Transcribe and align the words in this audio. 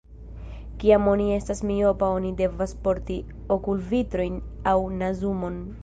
Kiam 0.83 1.09
oni 1.11 1.27
estas 1.35 1.61
miopa 1.71 2.09
oni 2.15 2.33
devas 2.41 2.73
porti 2.89 3.19
okulvitrojn 3.59 4.45
aŭ 4.75 4.79
nazumon. 5.01 5.67